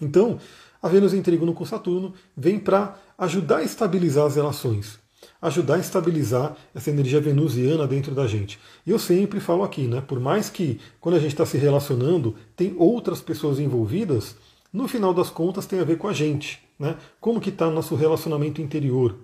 [0.00, 0.38] Então,
[0.82, 4.98] a Vênus em trígono com Saturno vem para ajudar a estabilizar as relações
[5.40, 8.58] ajudar a estabilizar essa energia venusiana dentro da gente.
[8.86, 10.02] E eu sempre falo aqui, né?
[10.06, 14.36] Por mais que quando a gente está se relacionando, tem outras pessoas envolvidas,
[14.72, 16.96] no final das contas tem a ver com a gente, né?
[17.20, 19.16] Como que está nosso relacionamento interior.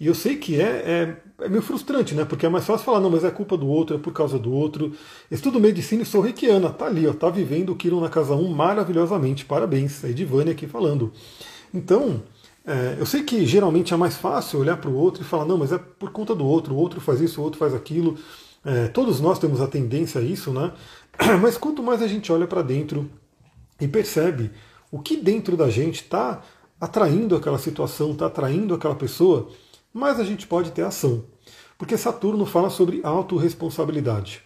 [0.00, 2.24] E eu sei que é, é, é, meio frustrante, né?
[2.24, 4.52] Porque é mais fácil falar, não, mas é culpa do outro, é por causa do
[4.52, 4.92] outro.
[5.30, 8.48] Estudo medicina e sou reikiana, tá ali, ó, tá vivendo o Quirón na casa 1
[8.48, 9.44] maravilhosamente.
[9.44, 11.12] Parabéns, é Edivânia aqui falando.
[11.72, 12.22] Então,
[12.68, 15.56] é, eu sei que geralmente é mais fácil olhar para o outro e falar, não,
[15.56, 18.18] mas é por conta do outro, o outro faz isso, o outro faz aquilo.
[18.62, 20.72] É, todos nós temos a tendência a isso, né?
[21.40, 23.08] Mas quanto mais a gente olha para dentro
[23.80, 24.50] e percebe
[24.90, 26.42] o que dentro da gente está
[26.78, 29.48] atraindo aquela situação, está atraindo aquela pessoa,
[29.92, 31.24] mais a gente pode ter ação.
[31.78, 34.42] Porque Saturno fala sobre autorresponsabilidade.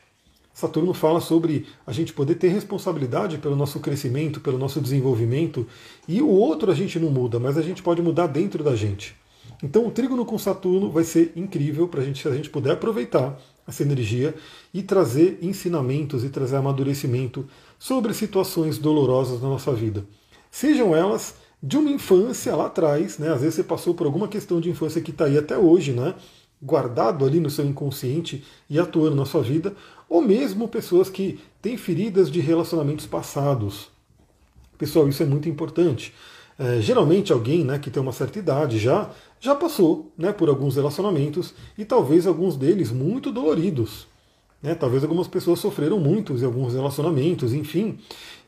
[0.53, 5.67] Saturno fala sobre a gente poder ter responsabilidade pelo nosso crescimento, pelo nosso desenvolvimento,
[6.07, 9.17] e o outro a gente não muda, mas a gente pode mudar dentro da gente.
[9.63, 12.73] Então o trígono com Saturno vai ser incrível para a gente, se a gente puder
[12.73, 14.35] aproveitar essa energia
[14.75, 17.47] e trazer ensinamentos e trazer amadurecimento
[17.79, 20.05] sobre situações dolorosas na nossa vida.
[20.51, 23.33] Sejam elas de uma infância lá atrás, né?
[23.33, 26.15] Às vezes você passou por alguma questão de infância que está aí até hoje, né?
[26.61, 29.75] Guardado ali no seu inconsciente e atuando na sua vida,
[30.13, 33.89] ou mesmo pessoas que têm feridas de relacionamentos passados.
[34.77, 36.13] Pessoal, isso é muito importante.
[36.59, 39.09] É, geralmente alguém né, que tem uma certa idade já
[39.41, 44.07] já passou né, por alguns relacionamentos e talvez alguns deles muito doloridos.
[44.63, 44.75] Né?
[44.75, 47.99] Talvez algumas pessoas sofreram muitos em alguns relacionamentos, enfim.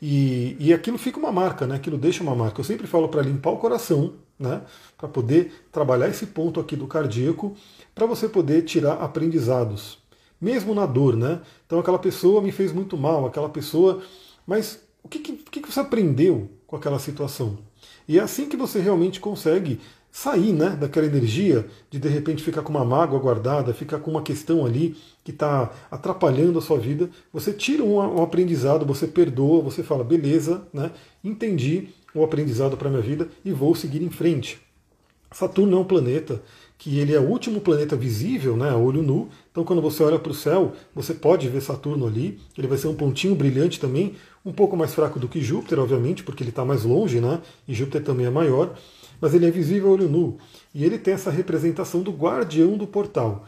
[0.03, 1.77] E, e aquilo fica uma marca, né?
[1.77, 2.61] aquilo deixa uma marca.
[2.61, 4.61] Eu sempre falo para limpar o coração, né?
[4.99, 7.57] para poder trabalhar esse ponto aqui do cardíaco,
[7.95, 10.04] para você poder tirar aprendizados
[10.45, 11.41] mesmo na dor, né?
[11.67, 14.03] Então aquela pessoa me fez muito mal, aquela pessoa.
[14.47, 17.59] Mas o que, que, que você aprendeu com aquela situação?
[18.07, 19.81] E é assim que você realmente consegue
[20.13, 24.23] sair né, daquela energia de de repente ficar com uma mágoa guardada, ficar com uma
[24.23, 27.11] questão ali que está atrapalhando a sua vida.
[27.33, 30.93] Você tira um, um, aprendizado, você perdoa, você fala, beleza, né,
[31.25, 34.61] entendi o aprendizado para minha vida e vou seguir em frente.
[35.33, 36.41] Saturno é um planeta
[36.85, 39.31] que ele é o último planeta visível, né, a olho nu.
[39.51, 42.39] Então, quando você olha para o céu, você pode ver Saturno ali.
[42.59, 46.23] Ele vai ser um pontinho brilhante também, um pouco mais fraco do que Júpiter, obviamente,
[46.23, 47.41] porque ele está mais longe, né?
[47.67, 48.75] E Júpiter também é maior,
[49.19, 50.37] mas ele é visível a olho nu.
[50.75, 53.47] E ele tem essa representação do guardião do portal.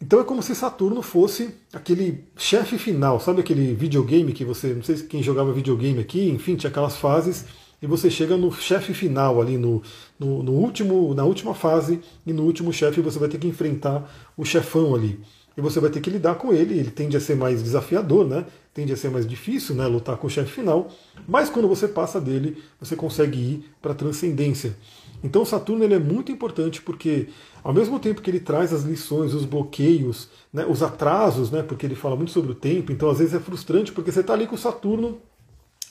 [0.00, 4.82] Então é como se Saturno fosse aquele chefe final, sabe aquele videogame que você, não
[4.82, 7.44] sei quem jogava videogame aqui, enfim, tinha aquelas fases
[7.80, 9.82] e você chega no chefe final ali no,
[10.18, 14.10] no, no, último, na última fase e no último chefe você vai ter que enfrentar
[14.36, 15.20] o chefão ali
[15.56, 16.78] e você vai ter que lidar com ele.
[16.78, 18.44] Ele tende a ser mais desafiador, né?
[18.74, 19.86] Tende a ser mais difícil, né?
[19.86, 20.88] Lutar com o chefe final.
[21.26, 24.76] Mas quando você passa dele, você consegue ir para a transcendência.
[25.24, 27.28] Então Saturno ele é muito importante porque,
[27.64, 31.86] ao mesmo tempo que ele traz as lições, os bloqueios, né, os atrasos, né, porque
[31.86, 34.46] ele fala muito sobre o tempo, então às vezes é frustrante porque você está ali
[34.46, 35.18] com Saturno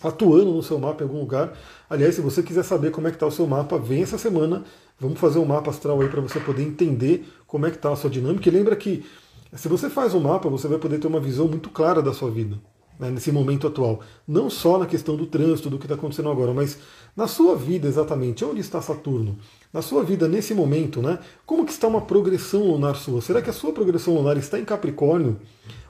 [0.01, 1.53] atuando no seu mapa em algum lugar.
[1.89, 4.63] Aliás, se você quiser saber como é que está o seu mapa, vem essa semana,
[4.99, 7.95] vamos fazer um mapa astral aí para você poder entender como é que está a
[7.95, 8.47] sua dinâmica.
[8.47, 9.05] E lembra que
[9.53, 12.29] se você faz um mapa, você vai poder ter uma visão muito clara da sua
[12.29, 12.59] vida,
[12.99, 14.01] né, nesse momento atual.
[14.27, 16.77] Não só na questão do trânsito, do que está acontecendo agora, mas
[17.15, 18.43] na sua vida exatamente.
[18.43, 19.37] Onde está Saturno?
[19.71, 21.19] Na sua vida nesse momento, né?
[21.45, 23.21] Como que está uma progressão lunar sua?
[23.21, 25.39] Será que a sua progressão lunar está em Capricórnio?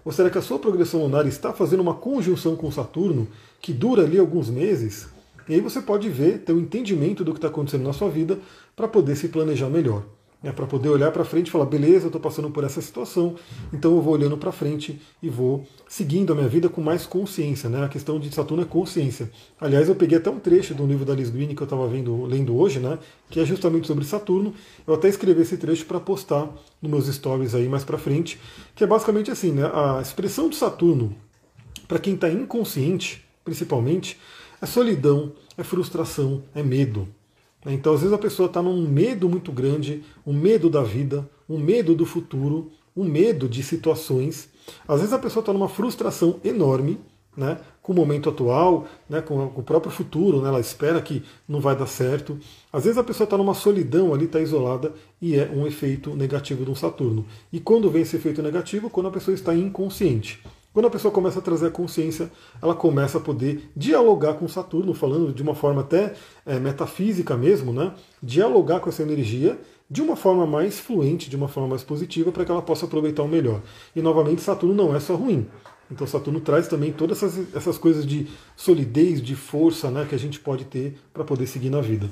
[0.05, 3.27] Ou será que a sua progressão lunar está fazendo uma conjunção com Saturno
[3.59, 5.07] que dura ali alguns meses?
[5.49, 8.39] E aí você pode ver, ter um entendimento do que está acontecendo na sua vida
[8.75, 10.03] para poder se planejar melhor
[10.45, 13.33] né, para poder olhar para frente e falar, beleza, eu estou passando por essa situação,
[13.73, 17.67] então eu vou olhando para frente e vou seguindo a minha vida com mais consciência.
[17.67, 17.83] Né?
[17.83, 19.31] A questão de Saturno é consciência.
[19.59, 22.55] Aliás, eu peguei até um trecho do livro da Liz Green que eu estava lendo
[22.55, 24.53] hoje, né, que é justamente sobre Saturno.
[24.85, 26.47] Eu até escrevi esse trecho para postar
[26.79, 28.39] nos meus stories aí mais para frente,
[28.75, 31.15] que é basicamente assim, né, a expressão de Saturno,
[31.87, 34.19] para quem está inconsciente, principalmente,
[34.61, 37.07] é solidão, é frustração, é medo.
[37.65, 41.57] Então, às vezes, a pessoa está num medo muito grande, um medo da vida, um
[41.57, 44.49] medo do futuro, um medo de situações.
[44.87, 46.99] Às vezes, a pessoa está numa frustração enorme
[47.35, 51.59] né, com o momento atual, né, com, o próprio futuro, né, ela espera que não
[51.59, 52.39] vai dar certo.
[52.71, 56.63] Às vezes, a pessoa está numa solidão ali, está isolada, e é um efeito negativo
[56.63, 57.25] de um Saturno.
[57.51, 58.89] E quando vem esse efeito negativo?
[58.89, 60.41] Quando a pessoa está inconsciente.
[60.75, 62.29] Quando a pessoa começa a trazer a consciência,
[62.61, 66.13] ela começa a poder dialogar com Saturno, falando de uma forma até
[66.45, 67.93] é, metafísica mesmo, né?
[68.21, 69.57] Dialogar com essa energia
[69.89, 73.23] de uma forma mais fluente, de uma forma mais positiva, para que ela possa aproveitar
[73.23, 73.61] o melhor.
[73.95, 75.47] E novamente, Saturno não é só ruim.
[75.89, 80.19] Então Saturno traz também todas essas, essas coisas de solidez, de força né, que a
[80.19, 82.09] gente pode ter para poder seguir na vida.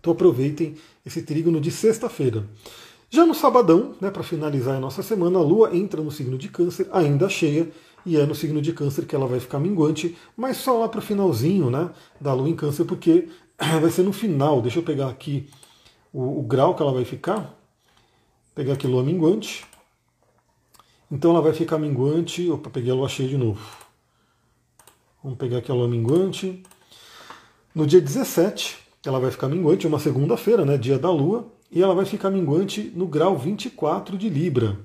[0.00, 2.46] Então aproveitem esse trígono de sexta-feira.
[3.14, 6.48] Já no sabadão, né, para finalizar a nossa semana, a Lua entra no signo de
[6.48, 7.70] Câncer, ainda cheia,
[8.04, 10.98] e é no signo de Câncer que ela vai ficar minguante, mas só lá para
[10.98, 13.28] o finalzinho né, da Lua em Câncer, porque
[13.80, 14.60] vai ser no final.
[14.60, 15.48] Deixa eu pegar aqui
[16.12, 17.56] o, o grau que ela vai ficar.
[18.52, 19.64] Pegar aqui Lua minguante.
[21.08, 22.50] Então ela vai ficar minguante.
[22.50, 23.64] Opa, peguei a Lua cheia de novo.
[25.22, 26.64] Vamos pegar aqui a Lua minguante.
[27.72, 31.94] No dia 17, ela vai ficar minguante, uma segunda-feira, né, dia da Lua e ela
[31.94, 34.78] vai ficar minguante no grau 24 de Libra,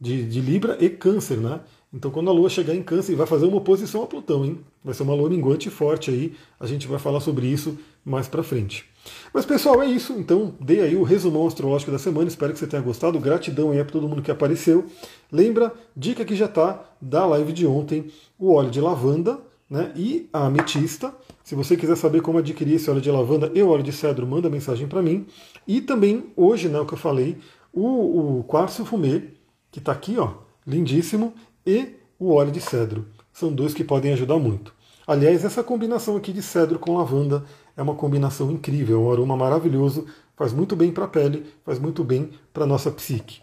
[0.00, 1.60] de, de Libra e Câncer, né?
[1.94, 4.58] Então, quando a Lua chegar em Câncer, vai fazer uma oposição a Plutão, hein?
[4.82, 6.34] Vai ser uma Lua minguante forte aí.
[6.58, 8.84] A gente vai falar sobre isso mais para frente.
[9.32, 10.12] Mas pessoal, é isso.
[10.14, 12.26] Então, dei aí o resumão astrológico da semana.
[12.26, 13.20] Espero que você tenha gostado.
[13.20, 14.86] Gratidão aí para todo mundo que apareceu.
[15.30, 19.92] Lembra, dica que já tá da live de ontem, o óleo de lavanda, né?
[19.96, 21.14] E a ametista.
[21.42, 24.48] Se você quiser saber como adquirir esse óleo de lavanda e óleo de cedro, manda
[24.48, 25.26] mensagem para mim.
[25.66, 27.38] E também, hoje, né, o que eu falei,
[27.72, 29.24] o, o quartzo fumê,
[29.70, 30.34] que está aqui, ó,
[30.66, 31.34] lindíssimo,
[31.66, 33.06] e o óleo de cedro.
[33.32, 34.72] São dois que podem ajudar muito.
[35.06, 37.44] Aliás, essa combinação aqui de cedro com lavanda
[37.76, 41.78] é uma combinação incrível, é um aroma maravilhoso, faz muito bem para a pele, faz
[41.78, 43.42] muito bem para a nossa psique.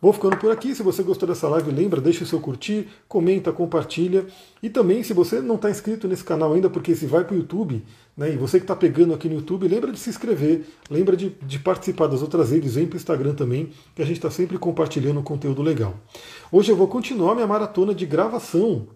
[0.00, 0.74] Vou ficando por aqui.
[0.74, 4.26] Se você gostou dessa live, lembra, deixa o seu curtir, comenta, compartilha.
[4.62, 7.38] E também, se você não está inscrito nesse canal ainda, porque se vai para o
[7.38, 7.84] YouTube,
[8.16, 11.30] né, e você que está pegando aqui no YouTube, lembra de se inscrever, lembra de,
[11.42, 14.56] de participar das outras redes, vem para o Instagram também, que a gente está sempre
[14.56, 15.94] compartilhando conteúdo legal.
[16.50, 18.88] Hoje eu vou continuar minha maratona de gravação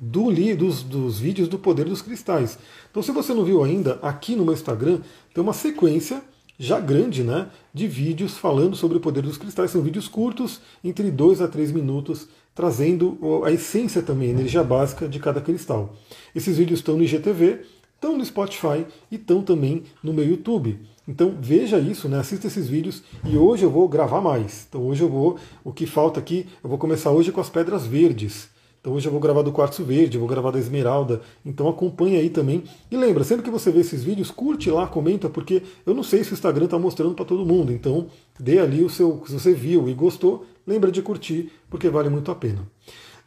[0.00, 2.58] do dos, dos vídeos do Poder dos Cristais.
[2.90, 5.00] Então, se você não viu ainda, aqui no meu Instagram
[5.34, 6.22] tem uma sequência
[6.60, 9.70] já grande, né, de vídeos falando sobre o poder dos cristais.
[9.70, 15.08] São vídeos curtos, entre 2 a 3 minutos, trazendo a essência também, a energia básica
[15.08, 15.96] de cada cristal.
[16.34, 17.62] Esses vídeos estão no IGTV,
[17.94, 20.78] estão no Spotify e estão também no meu YouTube.
[21.08, 22.18] Então veja isso, né?
[22.18, 24.66] assista esses vídeos e hoje eu vou gravar mais.
[24.68, 27.86] Então hoje eu vou, o que falta aqui, eu vou começar hoje com as pedras
[27.86, 28.50] verdes.
[28.80, 32.30] Então hoje eu vou gravar do quartzo verde, vou gravar da esmeralda, então acompanha aí
[32.30, 32.64] também.
[32.90, 36.24] E lembra, sempre que você vê esses vídeos, curte lá, comenta, porque eu não sei
[36.24, 37.72] se o Instagram está mostrando para todo mundo.
[37.72, 38.06] Então
[38.38, 42.30] dê ali o seu, se você viu e gostou, lembra de curtir, porque vale muito
[42.30, 42.66] a pena.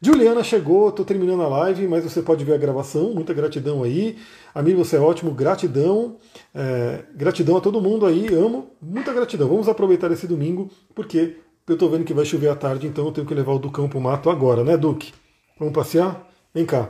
[0.01, 3.13] Juliana chegou, estou terminando a live, mas você pode ver a gravação.
[3.13, 4.17] Muita gratidão aí.
[4.53, 6.17] Amigo, você é ótimo, gratidão.
[6.53, 8.71] É, gratidão a todo mundo aí, amo.
[8.81, 9.47] Muita gratidão.
[9.47, 13.11] Vamos aproveitar esse domingo, porque eu estou vendo que vai chover à tarde, então eu
[13.13, 15.13] tenho que levar o Ducão para o mato agora, né, Duque?
[15.57, 16.27] Vamos passear?
[16.53, 16.89] Vem cá.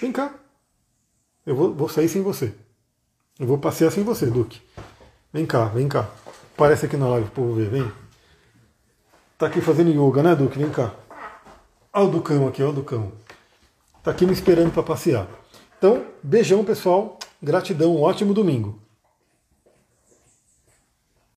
[0.00, 0.34] Vem cá.
[1.44, 2.54] Eu vou, vou sair sem você.
[3.38, 4.60] Eu vou passear sem você, Duque.
[5.32, 6.08] Vem cá, vem cá.
[6.54, 7.92] Aparece aqui na live pro povo ver, vem.
[9.38, 10.58] Tá aqui fazendo yoga, né, Duque?
[10.58, 10.94] Vem cá.
[11.92, 13.12] Olha o Ducão aqui, olha o Ducão.
[14.02, 15.26] Tá aqui me esperando para passear.
[15.78, 17.18] Então, beijão, pessoal.
[17.42, 18.80] Gratidão, um ótimo domingo.